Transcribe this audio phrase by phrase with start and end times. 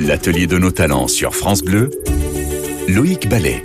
[0.00, 1.90] L'atelier de nos talents sur France Bleu,
[2.88, 3.62] Loïc Ballet.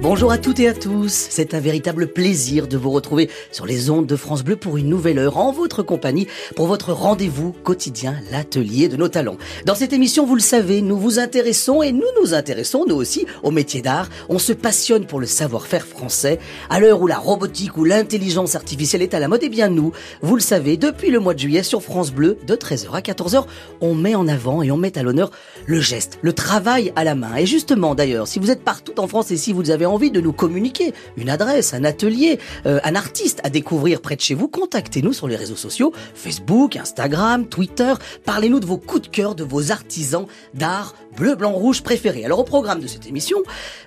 [0.00, 3.90] Bonjour à toutes et à tous, c'est un véritable plaisir de vous retrouver sur les
[3.90, 8.14] ondes de France Bleu pour une nouvelle heure en votre compagnie pour votre rendez-vous quotidien,
[8.30, 9.38] l'atelier de nos talents.
[9.66, 13.26] Dans cette émission, vous le savez, nous vous intéressons et nous nous intéressons nous aussi
[13.42, 14.08] au métier d'art.
[14.28, 16.38] On se passionne pour le savoir-faire français.
[16.70, 19.90] À l'heure où la robotique ou l'intelligence artificielle est à la mode, eh bien nous,
[20.22, 23.46] vous le savez, depuis le mois de juillet sur France Bleu, de 13h à 14h,
[23.80, 25.32] on met en avant et on met à l'honneur
[25.66, 27.34] le geste, le travail à la main.
[27.34, 30.20] Et justement d'ailleurs, si vous êtes partout en France et si vous avez envie de
[30.20, 34.48] nous communiquer une adresse, un atelier, euh, un artiste à découvrir près de chez vous,
[34.48, 37.92] contactez-nous sur les réseaux sociaux, Facebook, Instagram, Twitter.
[38.24, 42.24] Parlez-nous de vos coups de cœur, de vos artisans d'art bleu, blanc, rouge préférés.
[42.24, 43.38] Alors au programme de cette émission,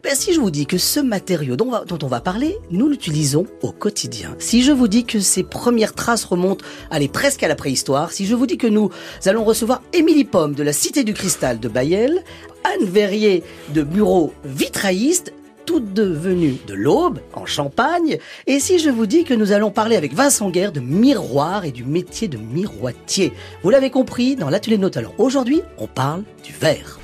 [0.04, 3.72] ben, si je vous dis que ce matériau dont, on va parler, nous l'utilisons au
[3.72, 4.36] quotidien.
[4.40, 8.26] Si je vous dis que ces premières traces remontent, allez, presque à la préhistoire, si
[8.26, 8.90] je vous dis que nous
[9.26, 12.24] allons recevoir Émilie Pomme de la Cité du Cristal de Bayel,
[12.64, 13.44] Anne Verrier
[13.74, 15.34] de Bureau Vitrailliste,
[15.72, 18.18] toute devenue de l'Aube, en Champagne.
[18.46, 21.72] Et si je vous dis que nous allons parler avec Vincent Guerre de miroir et
[21.72, 23.32] du métier de miroitier
[23.64, 27.01] Vous l'avez compris, dans l'atelier de nos talents, aujourd'hui, on parle du verre.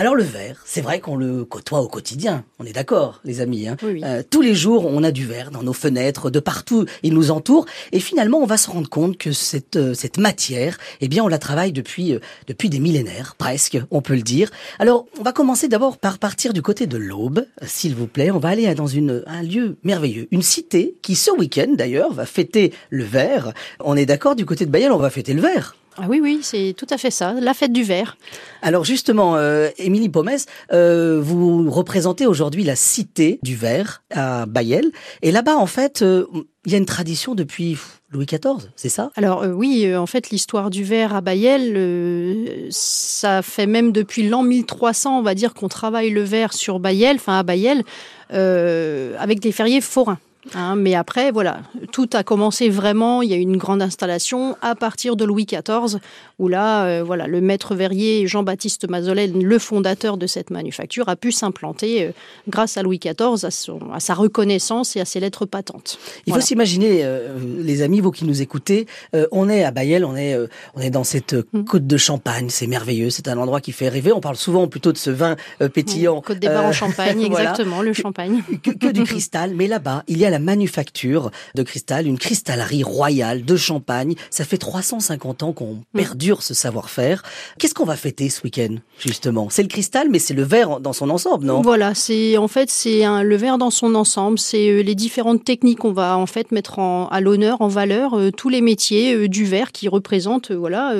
[0.00, 3.66] Alors le verre, c'est vrai qu'on le côtoie au quotidien, on est d'accord les amis.
[3.66, 7.14] Hein euh, tous les jours, on a du verre dans nos fenêtres, de partout, il
[7.14, 7.66] nous entoure.
[7.90, 11.26] Et finalement, on va se rendre compte que cette, euh, cette matière, eh bien, on
[11.26, 14.52] la travaille depuis, euh, depuis des millénaires, presque, on peut le dire.
[14.78, 18.30] Alors, on va commencer d'abord par partir du côté de l'Aube, s'il vous plaît.
[18.30, 22.24] On va aller dans une, un lieu merveilleux, une cité qui, ce week-end d'ailleurs, va
[22.24, 23.52] fêter le verre.
[23.80, 25.74] On est d'accord, du côté de Bayel, on va fêter le verre.
[26.00, 28.16] Ah oui, oui, c'est tout à fait ça, la fête du verre.
[28.62, 34.92] Alors justement, euh, Émilie Pomès, euh, vous représentez aujourd'hui la cité du verre à Bayel.
[35.22, 36.26] Et là-bas, en fait, euh,
[36.66, 37.76] il y a une tradition depuis
[38.12, 39.10] Louis XIV, c'est ça?
[39.16, 45.18] Alors oui, en fait, l'histoire du verre à Bayel, ça fait même depuis l'an 1300,
[45.18, 47.82] on va dire, qu'on travaille le verre sur Bayel, enfin à Bayel,
[48.30, 50.18] avec des ferriers forains.
[50.54, 51.60] Hein, mais après, voilà,
[51.92, 53.22] tout a commencé vraiment.
[53.22, 55.98] Il y a eu une grande installation à partir de Louis XIV,
[56.38, 61.16] où là, euh, voilà, le maître verrier Jean-Baptiste Mazolet, le fondateur de cette manufacture, a
[61.16, 62.10] pu s'implanter euh,
[62.48, 65.98] grâce à Louis XIV, à, sa reconnaissance et à ses lettres patentes.
[66.26, 68.86] Il faut s'imaginer, euh, les amis, vous qui nous écoutez,
[69.32, 70.36] on est à Bayel, on est,
[70.74, 71.64] on est dans cette mm.
[71.64, 74.12] côte de Champagne, c'est merveilleux, c'est un endroit qui fait rêver.
[74.12, 75.36] On parle souvent plutôt de ce vin
[75.74, 76.20] pétillant.
[76.20, 78.42] côte des Bars en Champagne, exactement, le champagne.
[78.62, 82.82] Que, que du cristal, mais là-bas, il y a la manufacture de cristal, une cristallerie
[82.82, 84.14] royale de Champagne.
[84.30, 85.82] Ça fait 350 ans qu'on mm.
[85.94, 87.22] perdure ce savoir-faire.
[87.58, 89.48] Qu'est-ce qu'on va fêter ce week-end, justement?
[89.50, 91.62] C'est le cristal, mais c'est le verre dans son ensemble, non?
[91.62, 94.38] Voilà, c'est en fait c'est le verre dans son ensemble.
[94.38, 98.30] C'est euh, les différentes techniques qu'on va en fait mettre à l'honneur, en valeur, euh,
[98.30, 100.94] tous les métiers euh, du verre qui représentent, voilà,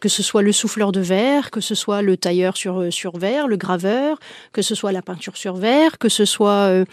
[0.00, 3.48] que ce soit le souffleur de verre, que ce soit le tailleur sur sur verre,
[3.48, 4.18] le graveur,
[4.52, 6.84] que ce soit la peinture sur verre, que ce soit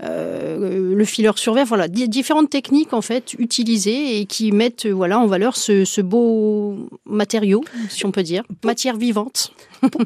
[0.00, 5.26] le fileur sur verre, voilà, différentes techniques en fait utilisées et qui mettent voilà en
[5.26, 9.52] valeur ce, beau matériau, si on peut dire, matière vivante.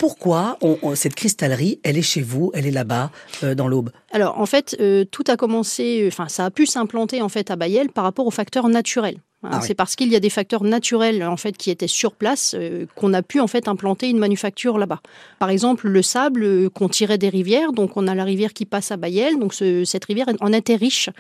[0.00, 0.58] Pourquoi
[0.94, 3.10] cette cristallerie, elle est chez vous, elle est là-bas
[3.42, 3.90] euh, dans l'Aube?
[4.10, 7.56] Alors en fait, euh, tout a commencé, enfin ça a pu s'implanter en fait à
[7.56, 9.18] Bayel par rapport aux facteurs naturels.
[9.44, 12.12] Hein, ah c'est parce qu'il y a des facteurs naturels en fait qui étaient sur
[12.12, 15.00] place euh, qu'on a pu en fait implanter une manufacture là-bas.
[15.40, 18.66] Par exemple, le sable euh, qu'on tirait des rivières, donc on a la rivière qui
[18.66, 21.10] passe à Bayel, donc cette rivière en était riche.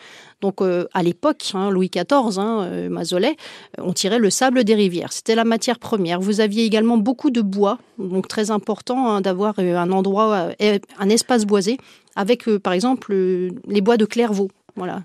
[0.40, 3.36] Donc euh, à l'époque, hein, Louis XIV, hein, Mazolet,
[3.78, 5.12] on tirait le sable des rivières.
[5.12, 6.20] C'était la matière première.
[6.20, 10.50] Vous aviez également beaucoup de bois, donc très important hein, d'avoir un endroit,
[10.98, 11.78] un espace boisé
[12.14, 14.50] avec par exemple les bois de Clairvaux.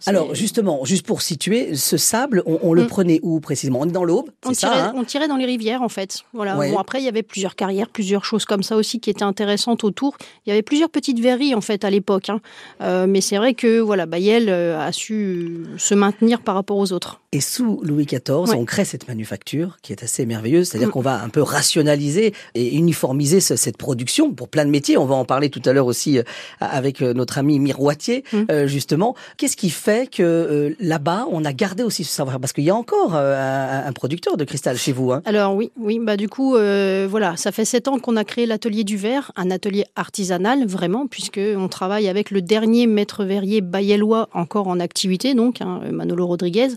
[0.06, 2.88] Alors justement, juste pour situer, ce sable, on, le mm.
[2.88, 3.80] prenait où précisément?
[3.82, 4.94] On est dans l'Aube on, tirait, hein?
[4.96, 6.24] on tirait dans les rivières en fait.
[6.34, 6.56] Voilà.
[6.56, 9.84] Bon, après, il y avait plusieurs carrières, plusieurs choses comme ça aussi qui étaient intéressantes
[9.84, 10.18] autour.
[10.46, 12.30] Il y avait plusieurs petites verreries en fait à l'époque.
[12.30, 12.40] Hein.
[12.82, 16.94] Euh, mais c'est vrai que voilà, Bayel euh, a su se maintenir par rapport aux
[16.94, 17.22] autres.
[17.34, 20.92] Et sous Louis XIV, on crée cette manufacture qui est assez merveilleuse, c'est-à-dire mm.
[20.92, 24.98] qu'on va un peu rationaliser et uniformiser cette production pour plein de métiers.
[24.98, 26.24] On va en parler tout à l'heure aussi euh,
[26.62, 28.66] avec notre ami miroitier, mm.
[28.66, 29.16] justement.
[29.36, 32.70] Qu'est-ce qui fait que euh, là-bas, on a gardé aussi ce savoir Parce qu'il y
[32.70, 35.12] a encore euh, un, producteur de cristal chez vous.
[35.12, 35.22] Hein.
[35.26, 38.46] Alors oui, oui, bah du coup, euh, voilà, ça fait sept ans qu'on a créé
[38.46, 43.62] l'atelier du verre, un atelier artisanal vraiment, puisque on travaille avec le dernier maître verrier
[43.62, 46.70] bayellois encore en activité, donc hein, Manolo Rodriguez.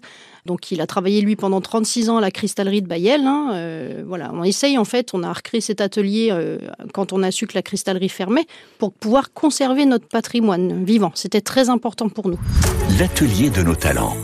[0.46, 3.22] Donc il a travaillé lui pendant 36 ans à la cristallerie de Bayel.
[3.26, 6.34] Hein, voilà, on essaye en fait, on a recréé cet atelier
[6.92, 8.46] quand on a su que la cristallerie fermait
[8.78, 11.12] pour pouvoir conserver notre patrimoine vivant.
[11.14, 12.38] C'était très important pour nous
[12.98, 14.16] l'atelier de nos talents.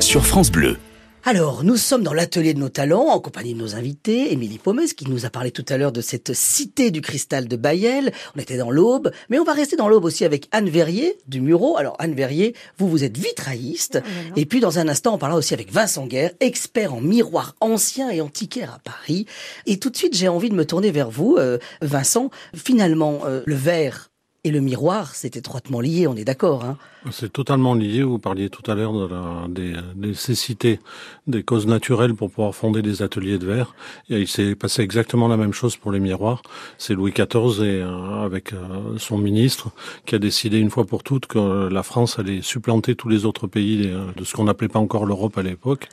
[0.00, 0.76] Sur France Bleu.
[1.24, 4.92] Alors, nous sommes dans l'atelier de nos talents, en compagnie de nos invités, Émilie Pomès,
[4.92, 8.12] qui nous a parlé tout à l'heure de cette cité du cristal de Bayel.
[8.34, 11.40] On était dans l'Aube, mais on va rester dans l'Aube aussi avec Anne Verrier, du
[11.40, 11.76] Muro.
[11.76, 14.02] Alors, Anne Verrier, vous, vous êtes vitrailliste.
[14.34, 18.10] et puis, dans un instant, on parlera aussi avec Vincent Guerre, expert en miroir ancien
[18.10, 19.26] et antiquaire à Paris.
[19.66, 22.30] Et tout de suite, j'ai envie de me tourner vers vous, euh, Vincent.
[22.52, 24.11] Finalement, euh, le verre
[24.44, 26.64] et le miroir, c'est étroitement lié, on est d'accord.
[26.64, 26.76] Hein
[27.10, 28.02] c'est totalement lié.
[28.02, 30.78] Vous parliez tout à l'heure de la, des nécessités,
[31.26, 33.74] des causes naturelles pour pouvoir fonder des ateliers de verre.
[34.08, 36.42] Et il s'est passé exactement la même chose pour les miroirs.
[36.78, 39.70] C'est Louis XIV et euh, avec euh, son ministre
[40.06, 43.46] qui a décidé une fois pour toutes que la France allait supplanter tous les autres
[43.46, 45.88] pays euh, de ce qu'on n'appelait pas encore l'Europe à l'époque.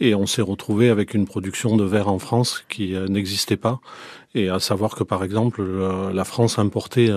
[0.00, 3.80] Et on s'est retrouvé avec une production de verre en France qui n'existait pas
[4.34, 5.62] et à savoir que par exemple,
[6.12, 7.10] la France importait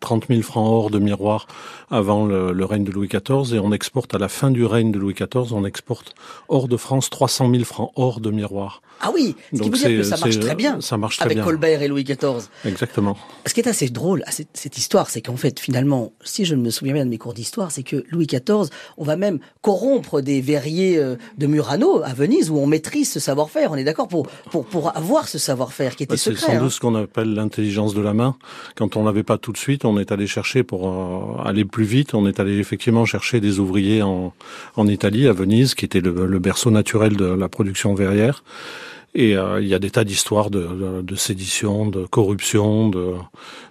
[0.00, 1.46] 30 000 francs or de miroirs
[1.90, 4.98] avant le, règne de Louis XIV et on exporte à la fin du règne de
[4.98, 6.14] Louis XIV, on exporte
[6.48, 8.82] hors de France 300 000 francs or de miroirs.
[9.00, 10.80] Ah oui, ce qui veut dire que ça marche très bien.
[10.80, 12.48] Ça marche très avec Colbert et Louis XIV.
[12.64, 13.16] Exactement.
[13.44, 16.54] Ce qui est assez drôle à cette, cette histoire, c'est qu'en fait, finalement, si je
[16.54, 20.20] me souviens bien de mes cours d'histoire, c'est que Louis XIV, on va même corrompre
[20.20, 23.72] des verriers euh, de Murano à Venise où on maîtrise ce savoir-faire.
[23.72, 26.53] On est d'accord pour, pour pour avoir ce savoir-faire qui était secret.
[26.54, 26.70] Sans doute hein.
[26.70, 28.36] ce qu'on appelle l'intelligence de la main.
[28.76, 31.84] Quand on l'avait pas tout de suite, on est allé chercher pour euh, aller plus
[31.84, 32.14] vite.
[32.14, 34.32] On est allé effectivement chercher des ouvriers en
[34.76, 38.42] en Italie, à Venise, qui était le, le berceau naturel de la production verrière.
[39.14, 43.12] Et euh, il y a des tas d'histoires de, de, de, sédition, de corruption, de,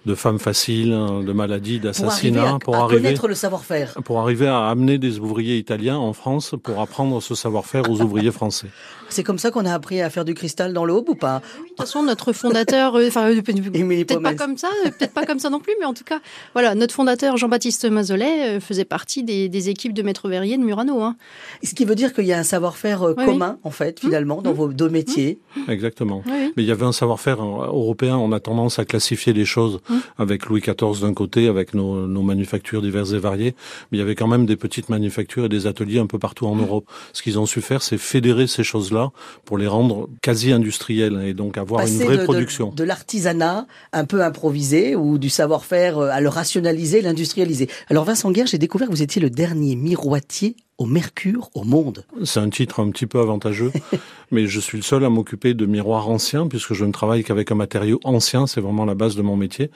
[0.06, 3.94] de femmes faciles, de maladies, d'assassinats, pour, arriver, à, connaître le savoir-faire.
[4.04, 8.32] Pour arriver à amener des ouvriers italiens en France pour apprendre ce savoir-faire aux ouvriers
[8.32, 8.68] français.
[9.08, 11.40] C'est comme ça qu'on a appris à faire du cristal dans l'aube ou pas?
[11.40, 15.38] De toute façon, notre fondateur, euh, enfin, euh, peut-être pas comme ça, peut-être pas comme
[15.38, 16.20] ça non plus, mais en tout cas,
[16.52, 21.00] voilà, notre fondateur Jean-Baptiste Mazolet faisait partie des, des, équipes de maître verrier de Murano.
[21.02, 21.16] Hein.
[21.62, 24.56] Ce qui veut dire qu'il y a un savoir-faire commun, en fait, finalement, dans mmh.
[24.56, 25.38] vos deux métiers.
[25.68, 26.22] Exactement.
[26.26, 28.16] Mais il y avait un savoir-faire européen.
[28.16, 30.00] On a tendance à classifier les choses hum.
[30.18, 33.54] avec Louis XIV d'un côté, avec nos, nos, manufactures diverses et variées.
[33.90, 36.46] Mais il y avait quand même des petites manufactures et des ateliers un peu partout
[36.46, 36.62] en hum.
[36.62, 36.86] Europe.
[37.12, 39.10] Ce qu'ils ont su faire, c'est fédérer ces choses-là
[39.44, 42.70] pour les rendre quasi industrielles et donc avoir une vraie production.
[42.70, 47.68] De, de l'artisanat un peu improvisé ou du savoir-faire euh, à le rationaliser, l'industrialiser.
[47.90, 52.04] Alors Vincent Guerre, j'ai découvert que vous étiez le dernier miroitier au mercure au monde.
[52.24, 53.72] C'est un titre un petit peu avantageux,
[54.30, 57.50] mais je suis le seul à m'occuper de miroirs anciens puisque je ne travaille qu'avec
[57.52, 59.70] un matériau ancien, c'est vraiment la base de mon métier.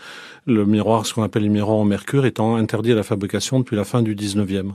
[0.47, 3.77] Le miroir, ce qu'on appelle les miroirs au mercure, étant interdit à la fabrication depuis
[3.77, 4.73] la fin du 19e.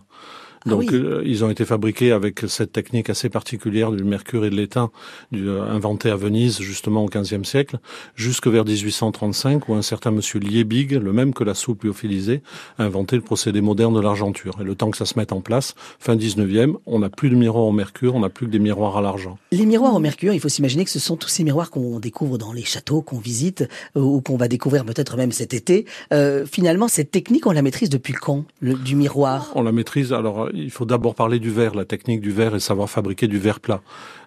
[0.65, 4.49] Ah Donc euh, ils ont été fabriqués avec cette technique assez particulière du mercure et
[4.49, 4.91] de l'étain
[5.33, 7.79] euh, inventé à Venise justement au XVe siècle,
[8.15, 12.41] jusque vers 1835 où un certain monsieur Liebig, le même que la soupe lyophilisée,
[12.77, 14.57] a inventé le procédé moderne de l'argenture.
[14.61, 17.35] Et le temps que ça se mette en place, fin 19e, on n'a plus de
[17.35, 19.37] miroirs au mercure, on n'a plus que des miroirs à l'argent.
[19.51, 22.37] Les miroirs au mercure, il faut s'imaginer que ce sont tous ces miroirs qu'on découvre
[22.37, 23.67] dans les châteaux, qu'on visite
[23.97, 25.85] euh, ou qu'on va découvrir peut-être même cet été.
[26.13, 29.51] Euh, finalement, cette technique, on la maîtrise depuis quand le, Du miroir?
[29.55, 32.59] On la maîtrise alors il faut d'abord parler du verre, la technique du verre et
[32.59, 33.81] savoir fabriquer du verre plat.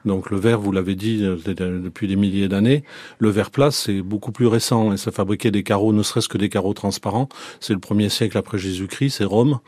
[0.04, 2.84] Donc le verre, vous l'avez dit euh, depuis des milliers d'années,
[3.18, 6.38] le verre plat c'est beaucoup plus récent et ça fabriquait des carreaux, ne serait-ce que
[6.38, 7.28] des carreaux transparents.
[7.60, 9.58] C'est le premier siècle après Jésus-Christ, c'est Rome.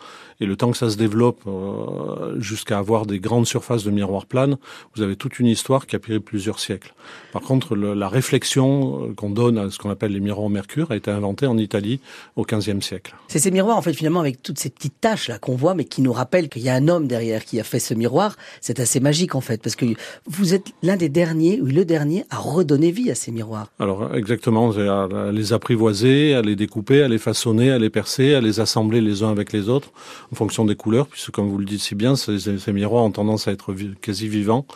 [0.40, 4.26] Et le temps que ça se développe euh, jusqu'à avoir des grandes surfaces de miroirs
[4.26, 4.56] planes,
[4.94, 6.94] vous avez toute une histoire qui a pris plusieurs siècles.
[7.32, 10.93] Par contre, la réflexion euh, qu'on donne à ce qu'on appelle les miroirs au mercure
[10.93, 11.98] a été inventée en Italie
[12.36, 13.17] au XVe siècle.
[13.27, 15.84] C'est ces miroirs, en fait, finalement, avec toutes ces petites taches là qu'on voit, mais
[15.84, 18.36] qui nous rappellent qu'il y a un homme derrière qui a fait ce miroir.
[18.60, 19.86] C'est assez magique, en fait, parce que
[20.27, 23.67] vous êtes l'un des derniers, ou le dernier, à redonner vie à ces miroirs.
[23.81, 28.41] Alors, exactement, à les apprivoiser, à les découper, à les façonner, à les percer, à
[28.41, 29.91] les assembler les uns avec les autres
[30.32, 33.49] en fonction des couleurs, puisque comme vous le dites si bien, ces, miroirs ont tendance
[33.49, 34.67] à être quasi vivants.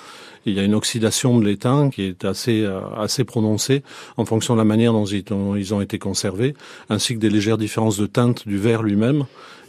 [0.47, 3.83] il y a une oxydation de l'étain qui est assez euh, assez prononcée
[4.17, 6.55] en fonction de la manière dont ils ont, ils ont été conservés,
[6.89, 9.25] ainsi que des légères différences de teinte du verre lui-même.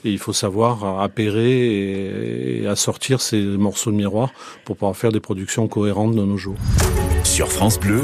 [0.06, 4.32] Et il faut savoir appairer et, assortir ces morceaux de miroir
[4.66, 6.58] pour pouvoir faire des productions cohérentes de nos jours.
[7.24, 8.04] Sur France Bleu,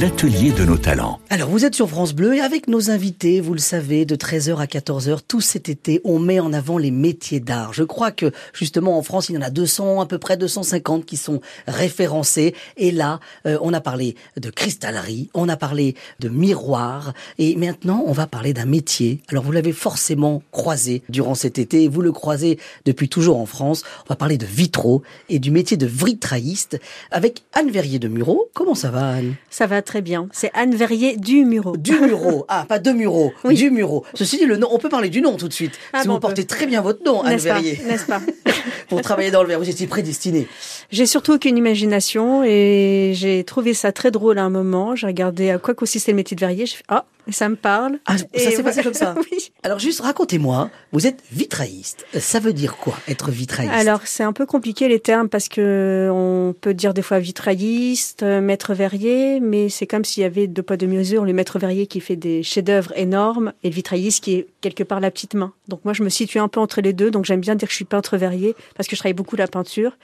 [0.00, 1.18] l'atelier de nos talents.
[1.28, 4.56] Alors vous êtes sur France Bleu et avec nos invités, vous le savez, de 13h
[4.58, 7.72] à 14h, tout cet été, on met en avant les métiers d'art.
[7.72, 11.04] Je crois que justement en France, il y en a 200, à peu près 250
[11.04, 12.54] qui sont référencés.
[12.76, 18.04] Et là, euh, on a parlé de cristallerie, on a parlé de miroir et maintenant
[18.06, 19.20] on va parler d'un métier.
[19.28, 23.46] Alors vous l'avez forcément croisé durant cet été et vous le croisez depuis toujours en
[23.46, 23.82] France.
[24.06, 26.78] On va parler de vitraux et du métier de vitrailliste
[27.10, 28.48] avec Anne Verrier de Muro.
[28.54, 29.34] Comment ça va Anne?
[29.50, 30.28] Ça va va très bien.
[30.32, 31.76] C'est Anne Verrier du Muro.
[31.76, 32.44] Du Muro.
[32.50, 33.32] Ah, pas de Muro.
[33.44, 33.54] Oui.
[33.54, 34.04] Du Muro.
[34.14, 35.72] Ceci dit, le nom, on peut parler du nom tout de suite.
[35.92, 37.78] Ah si vous portez très bien votre nom, Anne Verrier.
[37.86, 38.20] N'est-ce pas
[38.88, 40.48] Pour travailler dans le verre, vous étiez prédestiné.
[40.90, 44.96] J'ai surtout aucune imagination et j'ai trouvé ça très drôle à un moment.
[44.96, 46.66] J'ai regardé à quoi consistait le métier de verrier.
[46.66, 47.98] J'ai fait, ah, ça me parle.
[48.06, 49.50] Ah, ça s'est passé comme ça Oui.
[49.62, 52.06] Alors juste racontez-moi, vous êtes vitrailliste.
[52.18, 53.74] Ça veut dire quoi, être vitrailliste?
[53.74, 58.22] Alors c'est un peu compliqué les termes parce que on peut dire des fois vitrailliste,
[58.22, 61.58] euh, maître verrier, mais c'est comme s'il y avait deux poids deux mesures, le maître
[61.58, 65.34] verrier qui fait des chefs-d'œuvre énormes et le vitrailliste qui est quelque part la petite
[65.34, 65.52] main.
[65.68, 67.72] Donc moi je me situe un peu entre les deux, donc j'aime bien dire que
[67.72, 69.96] je suis peintre verrier parce que je travaille beaucoup la peinture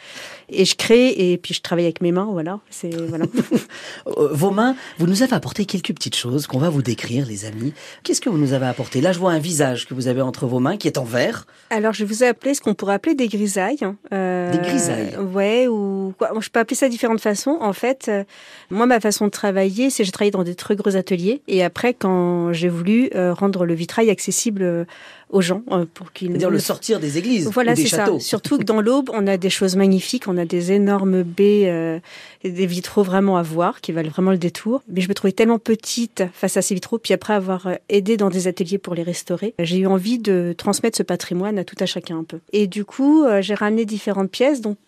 [0.49, 2.61] et je crée et puis je travaille avec mes mains, voilà.
[2.71, 3.27] C'est voilà.
[4.07, 7.45] Euh, vos mains, vous nous avez apporté quelques petites choses qu'on va vous décrire, les
[7.45, 7.73] amis.
[8.03, 9.01] Qu'est-ce que vous nous avez apporté?
[9.01, 11.47] Là, je vois un visage que vous avez entre vos mains qui est en vert.
[11.71, 13.87] Alors je vous ai appelé ce qu'on pourrait appeler des grisailles.
[14.13, 15.17] Euh, des grisailles.
[15.17, 17.59] Ouais, ou quoi Je peux appeler ça de différentes façons.
[17.61, 18.25] En fait, euh,
[18.71, 21.95] moi, ma façon de travailler, c'est j'ai travaillé dans des très gros ateliers et après,
[21.95, 24.87] quand j'ai voulu rendre le vitrail accessible
[25.35, 28.21] aux gens euh, pour qu'ils dire le sortir des églises voilà ou des châteaux.
[28.21, 28.27] Ça.
[28.27, 31.99] Surtout que dans l'aube, on a des choses magnifiques, on a des énormes baies, euh,
[32.45, 34.83] et des vitraux vraiment à voir qui valent vraiment le détour.
[34.89, 38.17] Mais je me trouvais tellement petite face à ces vitraux, puis après avoir euh, aidé
[38.17, 41.77] dans des ateliers pour les restaurer, j'ai eu envie de transmettre ce patrimoine à tout
[41.81, 42.39] à chacun un peu.
[42.53, 44.61] Et du coup, j'ai ramené différentes pièces.
[44.61, 44.79] Donc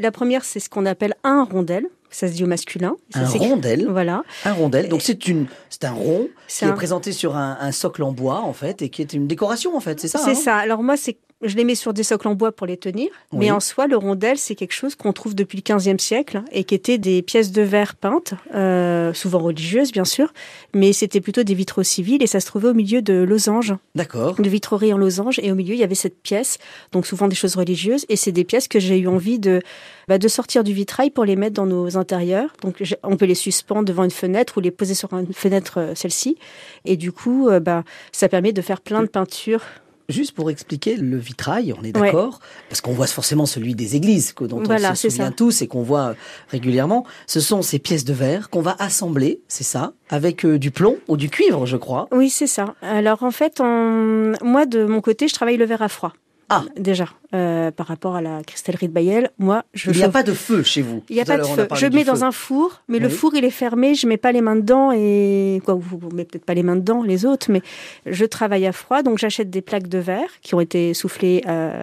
[0.00, 2.96] la première, c'est ce qu'on appelle un rondel ça se dit au masculin.
[3.14, 3.86] un rondel.
[3.88, 4.22] Voilà.
[4.44, 4.88] Un rondel.
[4.88, 8.52] Donc c'est une, c'est un rond qui est présenté sur un, socle en bois en
[8.52, 10.00] fait et qui est une décoration en fait.
[10.00, 10.18] C'est ça.
[10.18, 10.34] C'est hein?
[10.34, 10.56] ça.
[10.56, 13.10] Alors moi c'est je les mets sur des socles en bois pour les tenir.
[13.32, 16.64] Mais en soi, le rondel, c'est quelque chose qu'on trouve depuis le XVe siècle et
[16.64, 20.32] qui était des pièces de verre peintes, euh, souvent religieuses, bien sûr,
[20.74, 23.74] mais c'était plutôt des vitraux civils et ça se trouvait au milieu de losanges.
[23.94, 24.34] D'accord.
[24.34, 26.58] De vitreries en losange et au milieu, il y avait cette pièce,
[26.90, 28.04] donc souvent des choses religieuses.
[28.08, 29.62] Et c'est des pièces que j'ai eu envie de,
[30.08, 32.52] bah, de sortir du vitrail pour les mettre dans nos intérieurs.
[32.62, 35.94] Donc on peut les suspendre devant une fenêtre ou les poser sur une fenêtre, euh,
[35.94, 36.36] celle-ci.
[36.84, 39.62] Et du coup, euh, bah, ça permet de faire plein de peintures
[40.08, 44.34] Juste pour expliquer le vitrail, on est d'accord, parce qu'on voit forcément celui des églises,
[44.40, 46.14] dont on se souvient tous et qu'on voit
[46.48, 47.04] régulièrement.
[47.26, 50.96] Ce sont ces pièces de verre qu'on va assembler, c'est ça, avec euh, du plomb
[51.08, 52.08] ou du cuivre, je crois.
[52.10, 52.74] Oui, c'est ça.
[52.80, 56.14] Alors en fait, moi de mon côté, je travaille le verre à froid.
[56.50, 56.64] Ah.
[56.76, 59.90] Déjà, euh, par rapport à la cristallerie de Bayel, moi, je.
[59.90, 61.02] Il n'y a pas de feu chez vous.
[61.10, 61.68] Il n'y a pas de feu.
[61.74, 64.40] Je mets dans un four, mais le four il est fermé, je mets pas les
[64.40, 67.60] mains dedans et quoi, vous, vous mettez peut-être pas les mains dedans, les autres, mais
[68.06, 71.82] je travaille à froid, donc j'achète des plaques de verre qui ont été soufflées euh,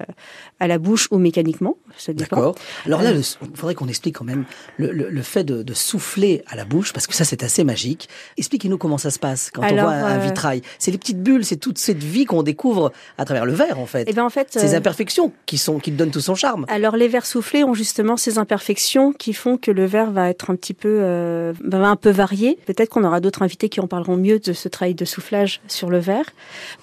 [0.60, 1.77] à la bouche ou mécaniquement.
[2.10, 2.55] D'accord.
[2.86, 4.45] Alors là, euh, il faudrait qu'on explique quand même
[4.77, 7.63] le, le, le fait de, de, souffler à la bouche, parce que ça c'est assez
[7.63, 8.10] magique.
[8.38, 10.62] Expliquez-nous comment ça se passe quand on voit un, vitrail.
[10.79, 13.86] C'est les petites bulles, c'est toute cette vie qu'on découvre à travers le verre en
[13.86, 14.01] fait.
[14.01, 16.65] Et eh ben en fait ces euh, imperfections qui sont qui donnent tout son charme.
[16.69, 20.50] Alors les verres soufflés ont justement ces imperfections qui font que le verre va être
[20.50, 22.57] un petit peu euh, un peu varié.
[22.65, 25.89] Peut-être qu'on aura d'autres invités qui en parleront mieux de ce travail de soufflage sur
[25.89, 26.25] le verre.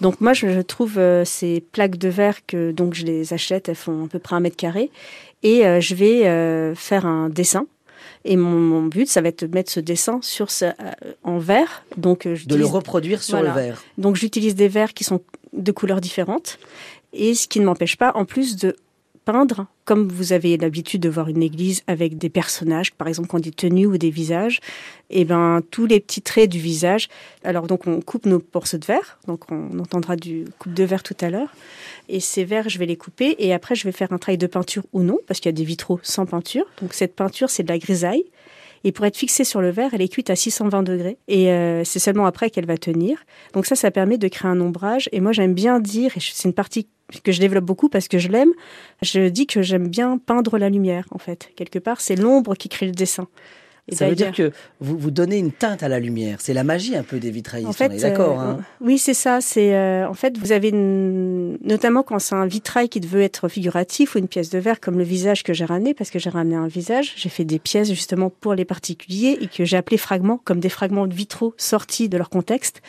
[0.00, 3.74] Donc moi je, trouve euh, ces plaques de verre que donc je les achète, elles
[3.74, 4.90] font à peu près un mètre carré
[5.42, 7.66] et euh, je vais faire un dessin
[8.24, 10.66] et mon, but, ça va être de mettre ce dessin sur ce,
[11.24, 11.84] en verre.
[11.96, 13.82] Donc, de le reproduire sur le verre.
[13.98, 15.20] Donc, j'utilise des verres qui sont
[15.52, 16.58] de couleurs différentes
[17.12, 18.76] et ce qui ne m'empêche pas en plus de
[19.24, 23.40] peindre, comme vous avez l'habitude de voir une église avec des personnages, par exemple quand
[23.40, 24.60] des tenues ou des visages,
[25.10, 27.08] et eh ben tous les petits traits du visage.
[27.44, 31.02] Alors donc on coupe nos morceaux de verre, donc on entendra du coupe de verre
[31.02, 31.54] tout à l'heure.
[32.08, 34.46] Et ces verres, je vais les couper et après je vais faire un travail de
[34.46, 36.64] peinture ou non, parce qu'il y a des vitraux sans peinture.
[36.80, 38.24] Donc cette peinture, c'est de la grisaille.
[38.84, 41.16] Et pour être fixée sur le verre, elle est cuite à 620 degrés.
[41.28, 43.24] Et euh, c'est seulement après qu'elle va tenir.
[43.52, 45.08] Donc ça, ça permet de créer un ombrage.
[45.12, 46.88] Et moi, j'aime bien dire, et c'est une partie
[47.20, 48.52] que je développe beaucoup parce que je l'aime,
[49.02, 51.50] je dis que j'aime bien peindre la lumière, en fait.
[51.56, 53.28] Quelque part, c'est l'ombre qui crée le dessin.
[53.88, 56.38] Et ça veut dire que vous, vous donnez une teinte à la lumière.
[56.40, 58.40] C'est la magie un peu des vitraillistes, en fait, on est d'accord.
[58.40, 59.40] Euh, hein oui, c'est ça.
[59.40, 64.14] C'est euh, En fait, vous avez, notamment quand c'est un vitrail qui veut être figuratif
[64.14, 66.54] ou une pièce de verre comme le visage que j'ai ramené, parce que j'ai ramené
[66.54, 70.40] un visage, j'ai fait des pièces justement pour les particuliers et que j'ai appelé fragments,
[70.44, 72.82] comme des fragments de vitraux sortis de leur contexte.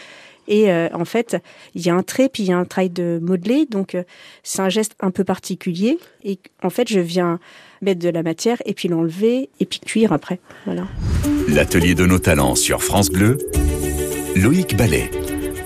[0.47, 1.37] Et euh, en fait,
[1.75, 3.65] il y a un trait, puis il y a un travail de modeler.
[3.69, 4.03] Donc, euh,
[4.43, 5.97] c'est un geste un peu particulier.
[6.23, 7.39] Et en fait, je viens
[7.81, 10.39] mettre de la matière et puis l'enlever et puis cuire après.
[10.65, 10.87] Voilà.
[11.47, 13.37] L'atelier de nos talents sur France Bleu,
[14.35, 15.09] Loïc Ballet.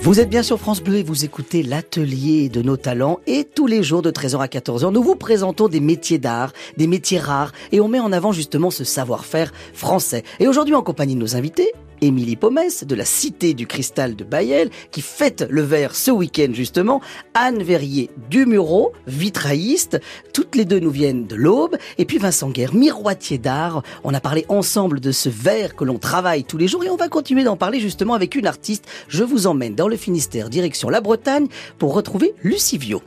[0.00, 3.66] Vous êtes bien sur France Bleu et vous écoutez l'atelier de nos talents et tous
[3.66, 7.52] les jours de 13h à 14h, nous vous présentons des métiers d'art, des métiers rares
[7.72, 10.22] et on met en avant justement ce savoir-faire français.
[10.38, 14.24] Et aujourd'hui en compagnie de nos invités, Émilie Pomès de la Cité du Cristal de
[14.24, 17.00] Bayel, qui fête le verre ce week-end justement,
[17.34, 20.00] Anne Verrier du Muro, vitrailliste,
[20.32, 23.82] toutes les deux nous viennent de l'Aube, et puis Vincent Guerre, miroitier d'art.
[24.04, 26.96] On a parlé ensemble de ce verre que l'on travaille tous les jours et on
[26.96, 28.86] va continuer d'en parler justement avec une artiste.
[29.08, 33.02] Je vous emmène dans le Finistère, direction la Bretagne, pour retrouver Lucivio.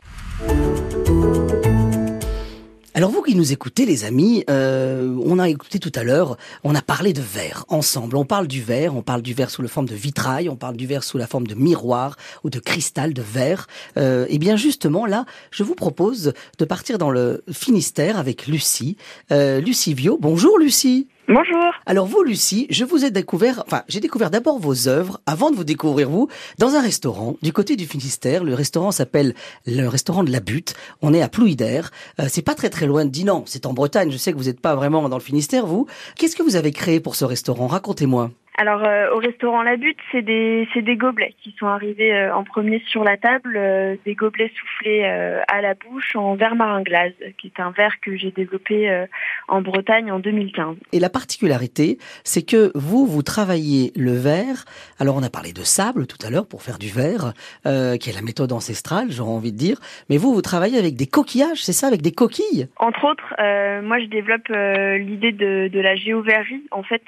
[2.94, 6.74] Alors vous qui nous écoutez les amis, euh, on a écouté tout à l'heure, on
[6.74, 8.18] a parlé de verre ensemble.
[8.18, 10.76] On parle du verre, on parle du verre sous la forme de vitrail, on parle
[10.76, 13.66] du verre sous la forme de miroir ou de cristal de verre.
[13.96, 18.98] Euh, et bien justement là, je vous propose de partir dans le Finistère avec Lucie.
[19.30, 21.08] Euh, Lucie Vio, bonjour Lucie.
[21.28, 21.72] Bonjour.
[21.86, 25.56] Alors vous, Lucie, je vous ai découvert, enfin, j'ai découvert d'abord vos œuvres avant de
[25.56, 28.42] vous découvrir vous dans un restaurant du côté du Finistère.
[28.42, 30.74] Le restaurant s'appelle le restaurant de la Butte.
[31.00, 31.92] On est à Plouidère.
[32.18, 33.44] Euh, c'est pas très très loin de Dinan.
[33.46, 34.10] C'est en Bretagne.
[34.10, 35.86] Je sais que vous n'êtes pas vraiment dans le Finistère, vous.
[36.16, 37.68] Qu'est-ce que vous avez créé pour ce restaurant?
[37.68, 38.32] Racontez-moi.
[38.58, 42.34] Alors euh, au restaurant La Butte, c'est des c'est des gobelets qui sont arrivés euh,
[42.34, 46.82] en premier sur la table, euh, des gobelets soufflés à la bouche en verre marin
[46.82, 49.06] glace, qui est un verre que j'ai développé
[49.48, 50.76] en Bretagne en 2015.
[50.92, 54.64] Et la particularité, c'est que vous vous travaillez le verre.
[54.98, 57.32] Alors on a parlé de sable tout à l'heure pour faire du verre,
[57.64, 59.78] qui est la méthode ancestrale, j'aurais envie de dire.
[60.10, 62.68] Mais vous vous travaillez avec des coquillages, c'est ça, avec des coquilles?
[62.76, 63.34] Entre autres,
[63.82, 66.64] moi je développe l'idée de, de la géoverrie.
[66.70, 67.02] En fait,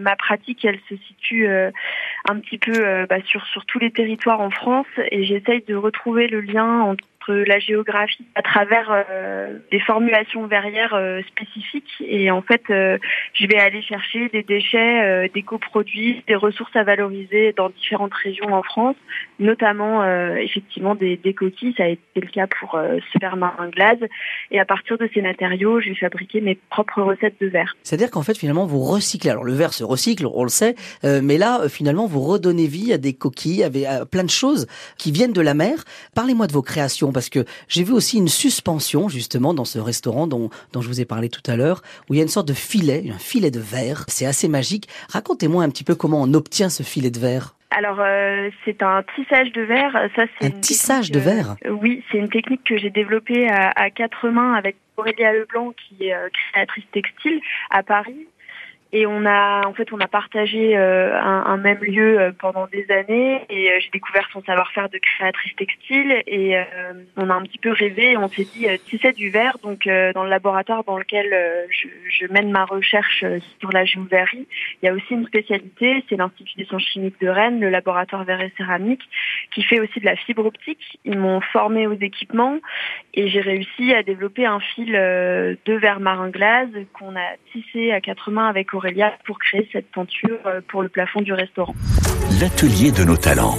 [0.00, 1.70] ma pratique, elle se situe euh,
[2.28, 4.86] un petit peu euh, bah, sur, sur tous les territoires en France.
[5.10, 10.94] Et j'essaye de retrouver le lien entre la géographie à travers euh, des formulations verrières
[10.94, 11.90] euh, spécifiques.
[12.00, 12.98] Et en fait, euh,
[13.34, 18.52] je vais aller chercher des déchets, des coproduits, des ressources à valoriser dans différentes régions
[18.52, 18.96] en France,
[19.38, 20.04] notamment
[20.36, 21.74] effectivement des, coquilles.
[21.76, 22.78] Ça a été le cas pour
[23.36, 23.98] Marin Glace.
[24.50, 27.76] Et à partir de ces matériaux, je vais fabriquer mes propres recettes de verre.
[27.82, 29.30] C'est-à-dire qu'en fait, finalement, vous recyclez.
[29.30, 30.74] Alors le verre se recycle, on le sait,
[31.04, 34.66] mais là, finalement, vous redonnez vie à des coquilles, à, plein de choses
[34.98, 35.84] qui viennent de la mer.
[36.14, 40.26] Parlez-moi de vos créations parce que j'ai vu aussi une suspension justement dans ce restaurant
[40.26, 42.48] dont, dont je vous ai parlé tout à l'heure, où il y a une sorte
[42.48, 44.04] de filet, un filet de verre.
[44.08, 44.88] C'est assez magique.
[45.10, 47.54] Racontez-moi un petit peu comment on obtient ce filet de verre.
[47.70, 49.92] Alors euh, c'est un tissage de verre.
[50.16, 51.54] Ça c'est un tissage de verre.
[51.64, 56.06] Euh, oui, c'est une technique que j'ai développée à, quatre mains avec Aurélia Leblanc, qui
[56.06, 57.40] est euh, créatrice textile
[57.70, 58.26] à Paris.
[58.92, 62.66] Et on a, en fait, on a partagé euh, un, un, même lieu euh, pendant
[62.66, 63.40] des années.
[63.48, 66.22] Et euh, j'ai découvert son savoir-faire de créatrice textile.
[66.26, 66.56] Et
[67.16, 68.12] on a un petit peu rêvé.
[68.12, 71.26] Et on s'est dit, si c'est du verre, donc dans le laboratoire dans lequel
[71.70, 73.24] je, je, mène ma recherche
[73.60, 74.46] sur la géoverrie,
[74.82, 78.24] il y a aussi une spécialité, c'est l'Institut des sciences chimiques de Rennes, le laboratoire
[78.24, 79.02] verre et céramique,
[79.52, 80.98] qui fait aussi de la fibre optique.
[81.04, 82.58] Ils m'ont formé aux équipements.
[83.14, 88.00] Et j'ai réussi à développer un fil de verre marin glace qu'on a tissé à
[88.00, 88.72] quatre mains avec
[89.24, 91.74] Pour créer cette tenture euh, pour le plafond du restaurant.
[92.40, 93.58] L'atelier de nos talents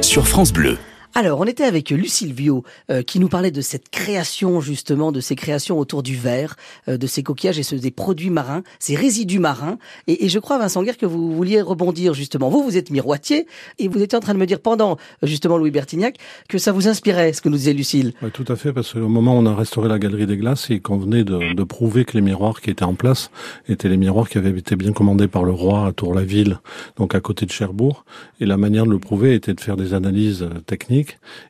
[0.00, 0.78] sur France Bleu.
[1.14, 5.20] Alors, on était avec Lucille Vio euh, qui nous parlait de cette création justement, de
[5.20, 6.56] ces créations autour du verre,
[6.88, 9.78] euh, de ces coquillages et ce, des produits marins, ces résidus marins.
[10.06, 12.48] Et, et, je crois, Vincent Guerre, que vous vouliez rebondir justement.
[12.48, 13.46] Vous, vous êtes miroitier
[13.78, 16.16] et vous étiez en train de me dire pendant justement Louis Bertignac
[16.48, 18.14] que ça vous inspirait ce que nous disait Lucille.
[18.22, 20.68] Oui, tout à fait, parce qu'au moment où on a restauré la galerie des glaces,
[20.70, 23.30] il convenait de, de prouver que les miroirs qui étaient en place
[23.68, 26.58] étaient les miroirs qui avaient été bien commandés par le roi à Tour-la-Ville,
[26.96, 28.06] donc à côté de Cherbourg.
[28.40, 30.60] Et la manière de le prouver était de faire des analyses euh,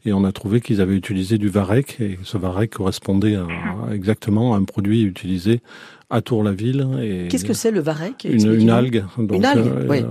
[0.05, 3.38] et on a trouvé qu'ils avaient utilisé du varech et ce varech correspondait
[3.93, 5.61] exactement à un produit utilisé
[6.12, 6.87] à Tour-la-Ville.
[7.31, 8.25] Qu'est-ce que c'est le varech?
[8.25, 9.03] une, une, algue.
[9.16, 10.05] Donc, une algue, euh, oui.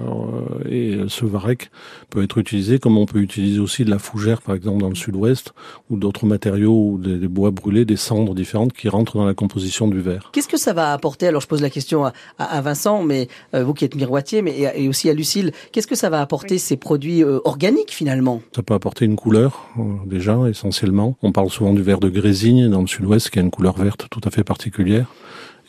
[0.67, 1.69] et ce varech
[2.09, 4.95] peut être utilisé comme on peut utiliser aussi de la fougère, par exemple, dans le
[4.95, 5.53] sud-ouest,
[5.91, 9.87] ou d'autres matériaux, ou des, bois brûlés, des cendres différentes qui rentrent dans la composition
[9.87, 10.31] du verre.
[10.33, 11.27] Qu'est-ce que ça va apporter?
[11.27, 14.73] Alors, je pose la question à, à, Vincent, mais euh, vous qui êtes miroitier, mais
[14.75, 18.41] et, aussi à Lucille, qu'est-ce que ça va apporter ces produits euh, organiques finalement?
[18.55, 19.69] Ça peut apporter une couleur,
[20.07, 21.15] déjà, essentiellement.
[21.21, 24.07] On parle souvent du verre de Grésigne dans le sud-ouest, qui a une couleur verte
[24.09, 25.05] tout à fait particulière.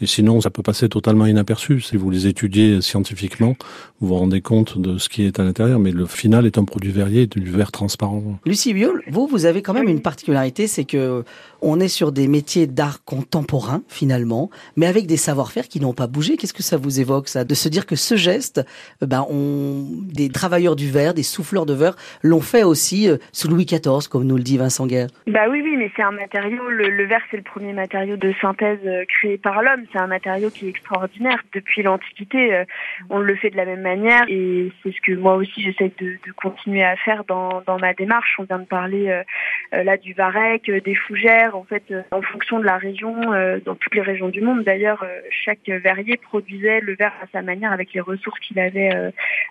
[0.00, 1.81] Et sinon, ça peut passer totalement inaperçu.
[1.81, 3.57] Si vous les étudiez scientifiquement,
[4.00, 6.64] vous vous rendez compte de ce qui est à l'intérieur, mais le final est un
[6.64, 8.38] produit verrier, du verre transparent.
[8.44, 11.24] Lucie Biol, vous, vous avez quand même une particularité, c'est que
[11.62, 16.09] on est sur des métiers d'art contemporain, finalement, mais avec des savoir-faire qui n'ont pas
[16.09, 16.37] bougé.
[16.37, 18.66] Qu'est-ce que ça vous évoque, ça De se dire que ce geste,
[19.03, 23.16] euh, ben, on, des travailleurs du verre, des souffleurs de verre, l'ont fait aussi euh,
[23.33, 25.09] sous Louis XIV, comme nous le dit Vincent Guerre?
[25.27, 28.81] Bah oui, oui, mais c'est un matériau, le, verre, c'est le premier matériau de synthèse
[28.85, 31.38] euh, créé par l'homme c'est un matériau qui est extraordinaire.
[31.55, 32.64] Depuis l'Antiquité,
[33.11, 36.16] on le fait de la même manière et c'est ce que moi aussi j'essaie de,
[36.37, 38.35] continuer à faire dans, dans ma démarche.
[38.38, 39.22] On vient de parler
[39.72, 41.51] là du varech, des fougères.
[41.54, 43.14] En fait, en fonction de la région,
[43.64, 47.72] dans toutes les régions du monde d'ailleurs, chaque verrier produisait le verre à sa manière
[47.72, 48.90] avec les ressources qu'il avait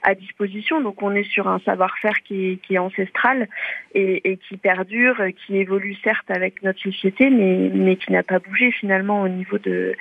[0.04, 0.82] à disposition.
[0.82, 3.48] Donc on est sur un savoir-faire qui est, ancestral
[3.94, 9.22] et, qui perdure, qui évolue certes avec notre société, mais, qui n'a pas bougé finalement
[9.22, 9.96] au niveau de,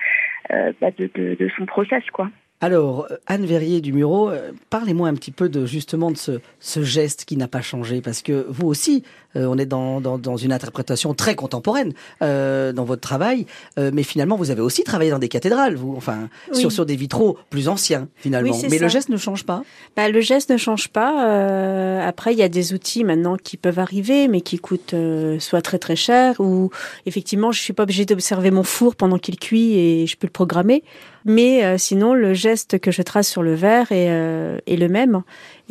[0.52, 2.04] euh, bah de, son process.
[2.12, 2.30] quoi.
[2.62, 6.83] Alors, Anne Verrier du Muro, euh, parlez-moi un petit peu de justement de ce, ce
[6.83, 9.03] geste qui n'a pas changé, parce que vous aussi,
[9.35, 13.46] euh, on est dans, dans, dans, une interprétation très contemporaine euh, dans votre travail,
[13.79, 16.59] euh, mais finalement, vous avez aussi travaillé dans des cathédrales, vous, enfin, oui.
[16.59, 18.53] sur, sur des vitraux plus anciens finalement.
[18.53, 18.85] Oui, mais ça.
[18.85, 19.62] le geste ne change pas?
[19.96, 22.03] Bah, le geste ne change pas.
[22.05, 24.94] après, il y a des outils maintenant qui peuvent arriver, mais qui coûtent
[25.38, 26.70] soit très très cher, ou
[27.07, 30.33] effectivement, je suis pas obligée d'observer mon four pendant qu'il cuit et je peux le
[30.33, 30.83] programmer.
[31.25, 35.22] Mais euh, sinon, le geste que je trace sur le verre est, euh, le même.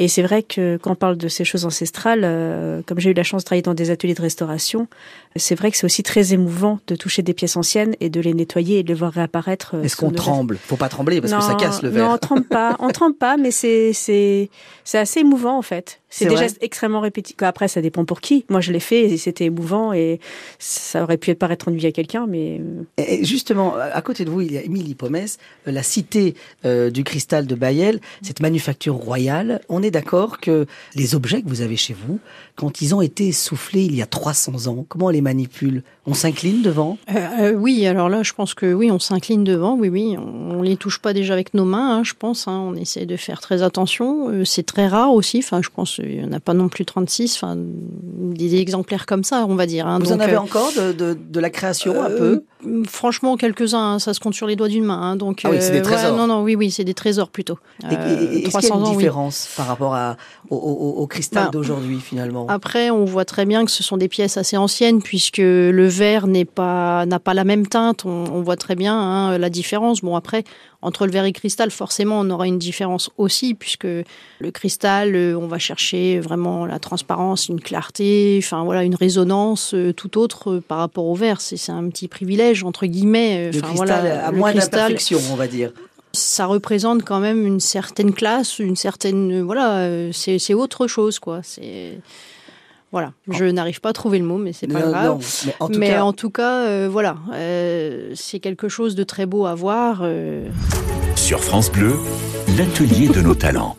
[0.01, 3.13] Et c'est vrai que quand on parle de ces choses ancestrales, euh, comme j'ai eu
[3.13, 4.87] la chance de travailler dans des ateliers de restauration,
[5.35, 8.33] c'est vrai que c'est aussi très émouvant de toucher des pièces anciennes et de les
[8.33, 9.75] nettoyer et de les voir réapparaître.
[9.83, 10.57] Est-ce qu'on tremble?
[10.57, 12.07] Faut pas trembler parce non, que ça casse le verre.
[12.07, 12.77] Non, on tremble pas.
[12.79, 14.49] on tremble pas, mais c'est c'est
[14.85, 15.99] c'est assez émouvant en fait.
[16.09, 17.41] C'est des gestes extrêmement répétitifs.
[17.43, 18.45] Après, ça dépend pour qui.
[18.49, 20.19] Moi, je l'ai fait et c'était émouvant et
[20.57, 22.61] ça aurait pu paraître ennuyé à quelqu'un, mais.
[22.97, 26.33] Et justement, à côté de vous, il y a Émilie Pomès, la cité
[26.65, 29.61] euh, du cristal de Bayel, cette manufacture royale.
[29.69, 32.19] On est d'accord que les objets que vous avez chez vous,
[32.55, 35.83] quand ils ont été soufflés il y a 300 ans, comment on les manipule?
[36.05, 36.97] On s'incline devant?
[37.09, 39.75] Euh, euh, Oui, alors là, je pense que oui, on s'incline devant.
[39.75, 42.47] Oui, oui, on, on les touche pas déjà avec nos mains, hein, je pense.
[42.47, 44.29] Hein, on essaie de faire très attention.
[44.29, 45.39] Euh, c'est très rare aussi.
[45.39, 47.35] Enfin, je pense il n'y en a pas non plus 36.
[47.35, 49.87] Enfin, des exemplaires comme ça, on va dire.
[49.87, 52.43] Hein, vous donc, en avez encore de, de, de, la création un peu?
[52.87, 53.93] Franchement, quelques-uns.
[53.93, 55.01] Hein, ça se compte sur les doigts d'une main.
[55.01, 56.11] Hein, donc, ah oui, c'est des trésors.
[56.11, 57.57] Ouais, non, non, oui, oui, c'est des trésors plutôt.
[57.83, 59.53] Et, est-ce qu'il y a une ans, différence oui.
[59.57, 60.17] par rapport à,
[60.49, 62.47] au, au, au cristal bah, d'aujourd'hui finalement?
[62.49, 66.27] Après, on voit très bien que ce sont des pièces assez anciennes puisque le verre
[66.27, 68.03] n'est pas n'a pas la même teinte.
[68.05, 70.01] On, on voit très bien hein, la différence.
[70.01, 70.43] Bon, après,
[70.81, 75.15] entre le verre et le cristal, forcément, on aura une différence aussi puisque le cristal,
[75.37, 80.51] on va chercher vraiment la transparence, une clarté, enfin voilà, une résonance euh, tout autre
[80.51, 81.41] euh, par rapport au verre.
[81.41, 83.51] C'est un petit privilège entre guillemets.
[83.51, 85.71] Le cristal voilà, a moins d'imperfection, on va dire
[86.11, 91.41] ça représente quand même une certaine classe, une certaine voilà, c'est autre chose quoi.
[91.43, 91.99] C'est
[92.91, 95.05] voilà, je n'arrive pas à trouver le mot, mais c'est pas non, grave.
[95.05, 98.95] Non, mais en tout mais cas, en tout cas euh, voilà, euh, c'est quelque chose
[98.95, 99.99] de très beau à voir.
[100.01, 100.47] Euh...
[101.15, 101.95] Sur France Bleu,
[102.57, 103.77] l'atelier de nos talents.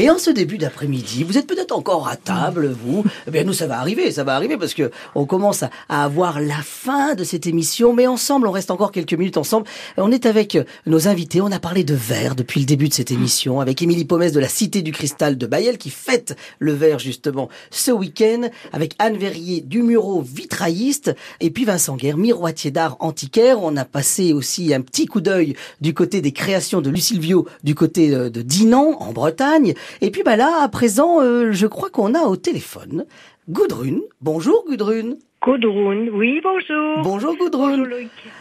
[0.00, 3.04] Et en ce début d'après-midi, vous êtes peut-être encore à table, vous.
[3.26, 6.40] Eh bien, nous, ça va arriver, ça va arriver parce que on commence à, avoir
[6.40, 9.66] la fin de cette émission, mais ensemble, on reste encore quelques minutes ensemble.
[9.96, 10.56] On est avec
[10.86, 11.40] nos invités.
[11.40, 14.38] On a parlé de verre depuis le début de cette émission avec Émilie Pomès de
[14.38, 19.16] la Cité du Cristal de Bayel qui fête le verre justement ce week-end avec Anne
[19.16, 23.60] Verrier du Muro vitrailliste et puis Vincent Guerre, miroitier d'art antiquaire.
[23.64, 27.74] On a passé aussi un petit coup d'œil du côté des créations de Lucilvio du
[27.74, 29.74] côté de Dinan en Bretagne.
[30.00, 33.06] Et puis bah là, à présent, euh, je crois qu'on a au téléphone
[33.48, 34.00] Gudrun.
[34.20, 35.16] Bonjour Gudrun.
[35.48, 37.02] Gudrun, oui, bonjour.
[37.02, 37.78] Bonjour Gudrun.
[37.78, 37.98] Bonjour,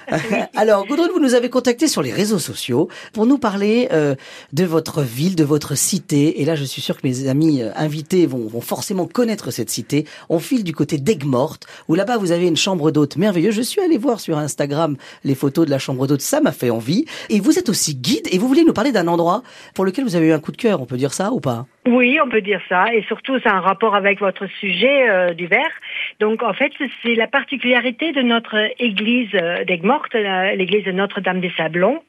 [0.58, 4.15] Alors Gudrun, vous nous avez contacté sur les réseaux sociaux pour nous parler euh,
[4.52, 6.41] de votre ville, de votre cité.
[6.41, 9.70] Et là, je suis sûr que mes amis euh, invités vont, vont, forcément connaître cette
[9.70, 10.04] cité.
[10.28, 13.56] On file du côté d'Aigues-Mortes, où là-bas vous avez une chambre d'hôte merveilleuse.
[13.56, 16.72] Je suis allé voir sur Instagram les photos de la chambre d'hôte, ça m'a fait
[16.72, 17.06] envie.
[17.30, 19.43] Et vous êtes aussi guide et vous voulez nous parler d'un endroit
[19.76, 21.67] pour lequel vous avez eu un coup de cœur, on peut dire ça ou pas?
[21.88, 22.93] Oui, on peut dire ça.
[22.93, 25.72] Et surtout, c'est un rapport avec votre sujet euh, du verre.
[26.20, 32.02] Donc, en fait, c'est la particularité de notre église d'Aigues-Mortes, l'église de Notre-Dame des Sablons,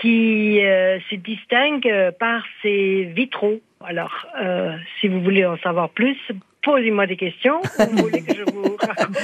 [0.00, 3.60] qui euh, se distingue par ses vitraux.
[3.84, 6.16] Alors, euh, si vous voulez en savoir plus,
[6.62, 7.60] posez-moi des questions.
[7.78, 9.16] Vous voulez que je vous raconte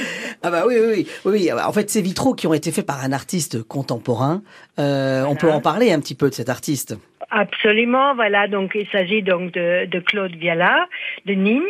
[0.43, 1.53] Ah bah oui, oui, oui, oui.
[1.53, 4.43] En fait, ces vitraux qui ont été faits par un artiste contemporain,
[4.79, 5.29] euh, voilà.
[5.29, 6.97] on peut en parler un petit peu de cet artiste.
[7.31, 8.49] Absolument, voilà.
[8.49, 10.87] Donc, il s'agit donc de, de Claude Viala
[11.27, 11.63] de Nîmes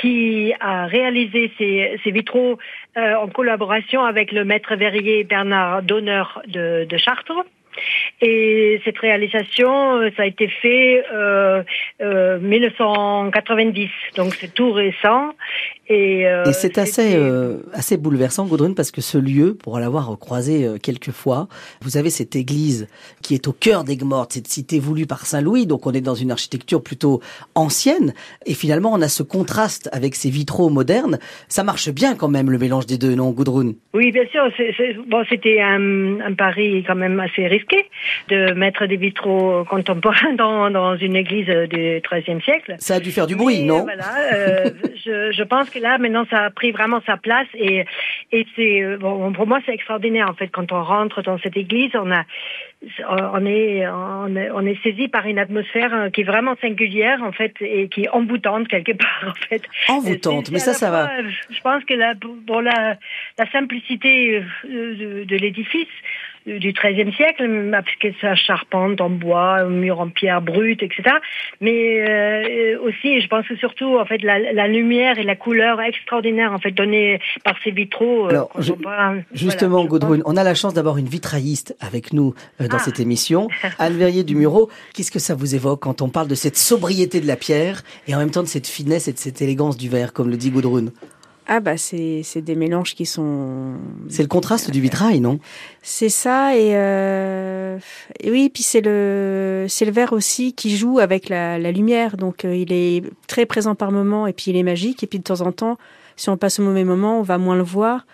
[0.00, 2.58] qui a réalisé ces, vitraux
[2.96, 7.44] euh, en collaboration avec le maître verrier Bernard Donneur de, de Chartres.
[8.20, 11.62] Et cette réalisation, ça a été fait euh,
[12.00, 15.34] euh, 1990, donc c'est tout récent.
[15.88, 20.64] Et, euh, c'est assez euh, assez bouleversant, Gaudrun, parce que ce lieu, pour l'avoir croisé
[20.64, 21.46] euh, quelques fois,
[21.80, 22.88] vous avez cette église
[23.22, 26.16] qui est au cœur d'Aigues-Mortes, cette cité voulue par Saint Louis, donc on est dans
[26.16, 27.20] une architecture plutôt
[27.54, 28.14] ancienne,
[28.46, 31.18] et finalement on a ce contraste avec ces vitraux modernes.
[31.48, 33.74] Ça marche bien quand même le mélange des deux, non, Gudrun?
[33.94, 34.42] Oui, bien sûr.
[35.06, 37.88] bon, c'était un, un, pari quand même assez risqué
[38.28, 42.74] de mettre des vitraux contemporains dans, dans une église du XIIIe siècle.
[42.78, 43.84] Ça a dû faire du bruit, non?
[43.84, 44.64] Voilà.
[45.04, 47.84] je, je pense que là, maintenant, ça a pris vraiment sa place et,
[48.32, 51.56] et c'est, euh, bon, pour moi, c'est extraordinaire, en fait, quand on rentre dans cette
[51.56, 52.24] église, on a,
[53.08, 57.54] on est, on est, saisi par une atmosphère euh, qui est vraiment singulière, en fait,
[57.60, 59.62] et qui est envoûtante quelque part, en fait.
[59.88, 61.10] Envoûtante, mais ça, ça va.
[61.50, 62.14] Je pense que la,
[62.46, 62.96] pour la,
[63.38, 65.88] la simplicité euh, de l'édifice,
[66.46, 71.16] du XIIIe siècle, avec sa charpente en bois, un mur en pierre brute, etc.
[71.60, 75.80] Mais euh, aussi, je pense que surtout, en fait, la, la, lumière et la couleur
[75.80, 78.26] extraordinaire, en fait, donnée par ces vitraux.
[78.26, 78.50] Euh, Alors,
[79.32, 82.80] justement, voilà, on a la chance d'avoir une vitrailliste avec nous euh, dans ah.
[82.80, 84.70] cette émission, Anne Verrier du Muro.
[84.94, 88.14] Qu'est-ce que ça vous évoque quand on parle de cette sobriété de la pierre et
[88.14, 90.50] en même temps de cette finesse et de cette élégance du verre, comme le dit
[90.50, 90.86] Gudrun
[91.48, 93.74] ah bah c'est des mélanges qui sont.
[94.08, 95.38] C'est le contraste du vitrail, non?
[95.80, 97.78] C'est ça et, euh,
[98.18, 102.16] et, oui puis c'est le c'est le verre aussi qui joue avec la, la lumière.
[102.16, 105.04] Donc euh, il est très présent par moment et puis il est magique.
[105.04, 105.78] Et puis de temps en temps
[106.16, 108.06] si on passe au mauvais moment on va moins le voir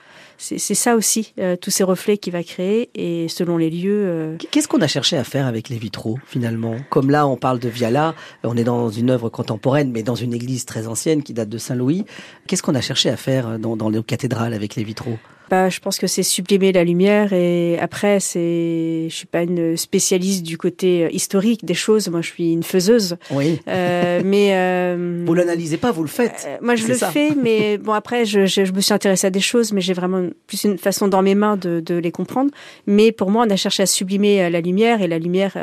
[0.42, 4.04] c'est ça aussi, euh, tous ces reflets qu'il va créer et selon les lieux.
[4.04, 6.74] Euh, Qu'est-ce qu'on a cherché à faire avec les vitraux finalement?
[6.90, 10.34] Comme là, on parle de Viala, on est dans une œuvre contemporaine, mais dans une
[10.34, 12.04] église très ancienne qui date de Saint-Louis.
[12.48, 15.18] Qu'est-ce qu'on a cherché à faire dans, dans les cathédrales avec les vitraux?
[15.52, 20.42] Je pense que c'est sublimer la lumière et après c'est, je suis pas une spécialiste
[20.42, 22.08] du côté euh, historique des choses.
[22.08, 23.16] Moi, je suis une faiseuse.
[23.30, 23.60] Oui.
[23.68, 26.46] Euh, mais euh, vous l'analysez pas, vous le faites.
[26.46, 29.30] Euh, moi, je le fais, mais bon après, je, je, je, me suis intéressée à
[29.30, 32.50] des choses, mais j'ai vraiment plus une façon dans mes mains de, de, les comprendre.
[32.86, 35.56] Mais pour moi, on a cherché à sublimer la lumière et la lumière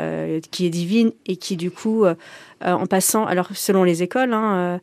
[0.50, 2.04] qui est divine et qui du coup,
[2.64, 4.32] en passant, alors selon les écoles.
[4.32, 4.80] Hein,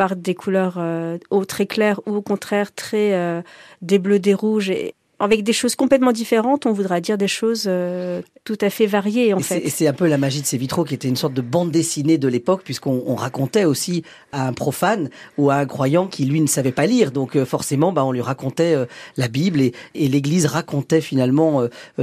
[0.00, 3.42] par des couleurs euh, très claires ou au contraire très euh,
[3.82, 7.64] des bleus, des rouges et avec des choses complètement différentes, on voudra dire des choses
[7.66, 9.68] euh, tout à fait variées en et fait.
[9.68, 12.18] C'est un peu la magie de ces vitraux qui était une sorte de bande dessinée
[12.18, 14.02] de l'époque, puisqu'on racontait aussi
[14.32, 17.44] à un profane ou à un croyant qui lui ne savait pas lire, donc euh,
[17.44, 21.62] forcément, bah, on lui racontait euh, la Bible et, et l'Église racontait finalement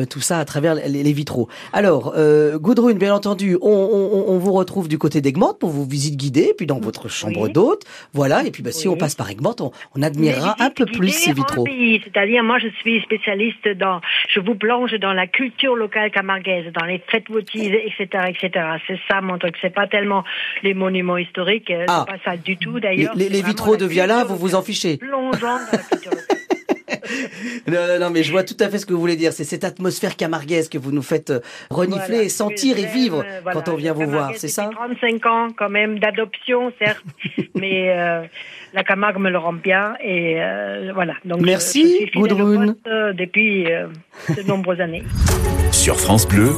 [0.09, 1.47] tout ça à travers les, les vitraux.
[1.73, 2.13] Alors,
[2.57, 6.53] Gudrun, bien entendu, on, on, on vous retrouve du côté d'Egmont pour vos visites guidées,
[6.55, 8.45] puis dans votre chambre d'hôte, voilà.
[8.45, 11.33] Et puis, bah, si on passe par Egmont, on, on admirera un peu plus ces
[11.33, 11.65] vitraux.
[11.65, 16.85] C'est-à-dire, moi, je suis spécialiste dans, je vous plonge dans la culture locale camarguaise, dans
[16.85, 18.65] les fêtes votives, etc., etc.
[18.85, 19.55] C'est ça mon truc.
[19.61, 20.23] C'est pas tellement
[20.63, 22.05] les monuments historiques, euh, ah.
[22.05, 23.13] c'est pas ça du tout d'ailleurs.
[23.15, 24.97] Les, les vitraux de Viala, vous vous en fichez.
[24.97, 26.37] Plongeant dans la culture locale.
[27.67, 29.33] non, non, non, mais je vois tout à fait ce que vous voulez dire.
[29.33, 31.39] C'est cette atmosphère camarguaise que vous nous faites euh,
[31.69, 34.69] renifler et sentir et vivre quand on vient vous voir, c'est ça?
[34.73, 37.03] 35 ans quand même d'adoption, certes,
[37.55, 38.23] mais euh,
[38.73, 41.13] la Camargue me le rend bien et euh, voilà.
[41.25, 42.75] Donc Merci, Gudrun.
[43.13, 45.03] depuis de nombreuses années.
[45.71, 46.51] Sur France Bleu,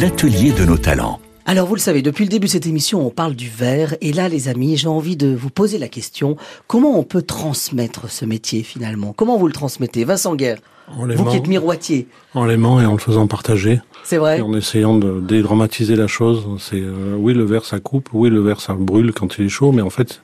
[0.00, 1.20] l'atelier de nos talents.
[1.46, 3.96] Alors vous le savez, depuis le début de cette émission, on parle du verre.
[4.00, 8.10] Et là, les amis, j'ai envie de vous poser la question, comment on peut transmettre
[8.10, 9.12] ce métier finalement?
[9.12, 10.04] Comment vous le transmettez?
[10.04, 12.08] Vincent Guerre, vous qui êtes miroitier.
[12.32, 13.80] En l'aimant et en le faisant partager.
[14.04, 14.38] C'est vrai.
[14.38, 16.46] Et en essayant de dédramatiser la chose.
[16.58, 18.08] C'est euh, Oui, le verre, ça coupe.
[18.14, 19.70] Oui, le verre, ça brûle quand il est chaud.
[19.70, 20.22] Mais en fait,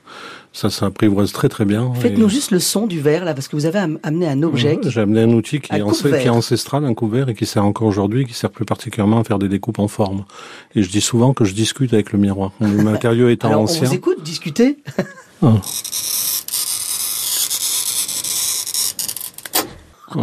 [0.53, 1.93] ça s'apprivoise très très bien.
[1.93, 4.77] Faites-nous juste le son du verre là, parce que vous avez amené un objet.
[4.83, 7.87] J'ai amené un outil qui, est, qui est, ancestral, un couvert, et qui sert encore
[7.87, 10.25] aujourd'hui, qui sert plus particulièrement à faire des découpes en forme.
[10.75, 12.51] Et je dis souvent que je discute avec le miroir.
[12.59, 13.83] Le matériau étant Alors, ancien.
[13.83, 14.77] On vous écoute discuter.
[15.41, 15.53] Ah.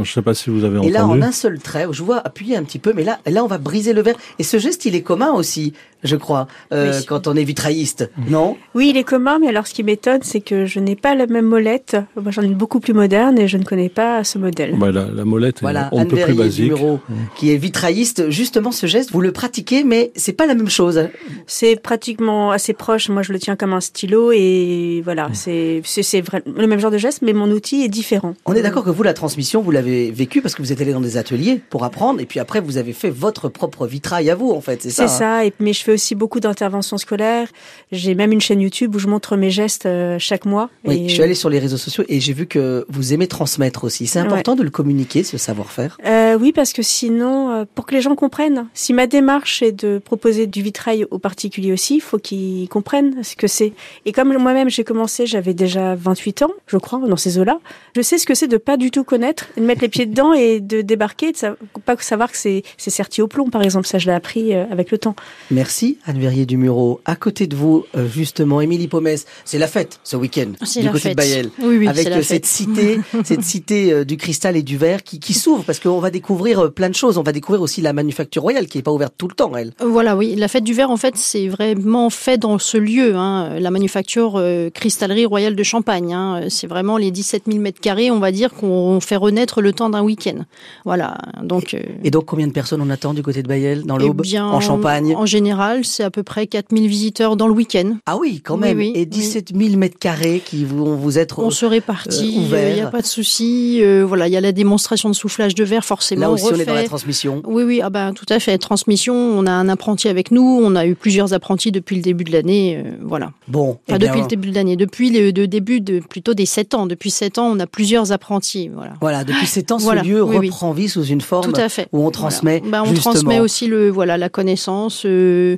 [0.03, 0.91] Je sais pas si vous avez entendu.
[0.91, 3.43] Et là, en un seul trait, je vois appuyer un petit peu, mais là, là,
[3.45, 4.17] on va briser le verre.
[4.39, 8.57] Et ce geste, il est commun aussi je crois, euh, quand on est vitrailliste, non?
[8.75, 11.27] Oui, il est commun, mais alors ce qui m'étonne, c'est que je n'ai pas la
[11.27, 11.97] même molette.
[12.17, 14.77] Moi, j'en ai une beaucoup plus moderne et je ne connais pas ce modèle.
[14.77, 16.73] Bah, la, la, molette voilà, est un peu plus basique.
[16.73, 17.15] Mmh.
[17.37, 21.09] qui est vitrailliste, justement, ce geste, vous le pratiquez, mais c'est pas la même chose.
[21.47, 23.09] C'est pratiquement assez proche.
[23.09, 25.35] Moi, je le tiens comme un stylo et voilà, mmh.
[25.35, 28.35] c'est c'est le même genre de geste, mais mon outil est différent.
[28.47, 30.93] On est d'accord que vous, la transmission, vous l'avez vécu parce que vous êtes allé
[30.93, 34.35] dans des ateliers pour apprendre et puis après vous avez fait votre propre vitrail à
[34.35, 37.49] vous en fait, c'est ça C'est ça, et, mais je fais aussi beaucoup d'interventions scolaires.
[37.93, 40.69] J'ai même une chaîne YouTube où je montre mes gestes euh, chaque mois.
[40.85, 41.09] Oui, et...
[41.09, 44.07] je suis allé sur les réseaux sociaux et j'ai vu que vous aimez transmettre aussi.
[44.07, 47.95] C'est important de le communiquer, ce savoir-faire euh, Oui, parce que sinon, euh, pour que
[47.95, 52.01] les gens comprennent, si ma démarche est de proposer du vitrail aux particuliers aussi, il
[52.03, 53.73] faut qu'ils comprennent ce que c'est.
[54.05, 57.61] Et comme moi-même j'ai commencé, j'avais déjà 28 ans, je crois, dans ces eaux-là,
[57.97, 60.35] je sais ce que c'est de pas du tout connaître, de mettre les pieds dedans
[60.35, 63.87] et de débarquer, de pas savoir que c'est serti au plomb, par exemple.
[63.87, 65.15] Ça, je l'ai appris avec le temps.
[65.51, 67.01] Merci, Anne Verrier du Muro.
[67.05, 71.01] À côté de vous, euh, justement, Émilie Pomès, c'est la fête ce week-end du côté
[71.01, 71.13] fête.
[71.13, 71.51] de Bayel.
[71.61, 72.47] Oui, oui, avec la cette fête.
[72.47, 76.11] cité, cette cité euh, du cristal et du verre qui, qui s'ouvre parce qu'on va
[76.11, 77.19] découvrir euh, plein de choses.
[77.19, 79.73] On va découvrir aussi la manufacture royale qui n'est pas ouverte tout le temps, elle.
[79.81, 80.35] Voilà, oui.
[80.37, 84.35] La fête du verre, en fait, c'est vraiment fait dans ce lieu, hein, la manufacture
[84.37, 86.13] euh, cristallerie royale de Champagne.
[86.13, 86.47] Hein.
[86.49, 89.91] C'est vraiment les 17 000 mètres carrés, on va dire, qu'on fait renaître le temps
[89.91, 90.45] d'un week-end.
[90.85, 91.19] Voilà.
[91.43, 91.75] Donc.
[91.75, 94.41] Et, et, donc, combien de personnes on attend du côté de Bayel, dans l'Aube, eh
[94.41, 95.15] en Champagne?
[95.15, 97.97] En général, c'est à peu près 4 000 visiteurs dans le week-end.
[98.07, 98.79] Ah oui, quand même.
[98.79, 102.55] Oui, oui, et 17 000 mètres carrés qui vont vous être On se répartit, il
[102.55, 103.81] euh, n'y a pas de souci.
[103.83, 106.23] Euh, voilà, il y a la démonstration de soufflage de verre, forcément.
[106.23, 107.43] Là aussi, on, on est dans la transmission.
[107.47, 108.59] Oui, oui, ah ben, tout à fait.
[108.59, 112.25] Transmission, on a un apprenti avec nous, on a eu plusieurs apprentis depuis le début
[112.25, 112.83] de l'année.
[112.85, 113.33] Euh, voilà.
[113.47, 113.79] Bon.
[113.89, 116.87] Enfin, eh depuis le début de l'année, depuis le, début de plutôt des 7 ans.
[116.87, 118.71] Depuis 7 ans, on a plusieurs apprentis.
[118.73, 118.95] Voilà.
[119.01, 121.69] Voilà, depuis 7 ans, ce Voilà, lieu oui, reprend vie sous une forme Tout à
[121.69, 121.89] fait.
[121.93, 122.61] où on transmet.
[122.61, 122.71] Voilà.
[122.71, 123.15] Bah, on justement.
[123.15, 125.03] transmet aussi le, voilà, la connaissance.
[125.05, 125.58] Euh,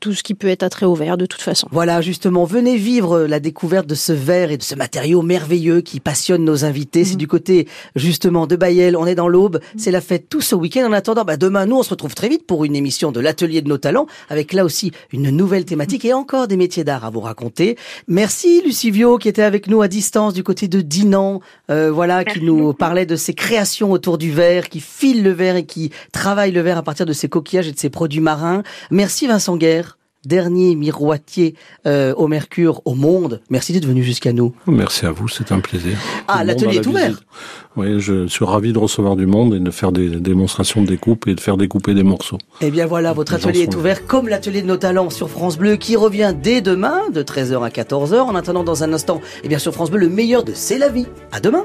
[0.00, 1.68] tout ce qui peut être attrait au verre de toute façon.
[1.70, 6.00] Voilà, justement, venez vivre la découverte de ce verre et de ce matériau merveilleux qui
[6.00, 7.02] passionne nos invités.
[7.02, 7.04] Mmh.
[7.04, 8.96] C'est du côté, justement, de Bayel.
[8.96, 9.56] On est dans l'aube.
[9.56, 9.78] Mmh.
[9.78, 10.86] C'est la fête tout ce week-end.
[10.88, 13.62] En attendant, bah, demain, nous, on se retrouve très vite pour une émission de l'Atelier
[13.62, 17.10] de nos talents avec là aussi une nouvelle thématique et encore des métiers d'art à
[17.10, 17.76] vous raconter.
[18.06, 21.40] Merci, Lucivio, qui était avec nous à distance du côté de Dinan.
[21.70, 22.78] Euh, voilà, Merci qui nous beaucoup.
[22.78, 26.60] parlait de ses créations autour du verre, qui file le verre et qui travaille le
[26.60, 28.62] verre à partir de ses coquillages et de ses produits marins.
[28.90, 29.87] Merci, Vincent Guerre
[30.28, 31.54] dernier miroitier
[31.86, 33.40] euh, au Mercure au monde.
[33.50, 34.54] Merci d'être venu jusqu'à nous.
[34.66, 35.98] Merci à vous, c'est un plaisir.
[36.28, 37.20] Ah, l'atelier est ouvert.
[37.76, 41.26] Oui, je suis ravi de recevoir du monde et de faire des démonstrations de découpe
[41.28, 42.38] et de faire découper des morceaux.
[42.60, 45.56] Eh bien voilà, votre Les atelier est ouvert comme l'atelier de nos talents sur France
[45.56, 48.20] Bleu qui revient dès demain de 13h à 14h.
[48.20, 50.88] En attendant dans un instant, eh bien sur France Bleu, le meilleur de C'est la
[50.88, 51.06] vie.
[51.32, 51.64] À demain.